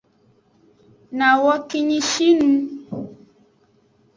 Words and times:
Nawo 1.17 1.51
kinyishinu. 1.69 2.51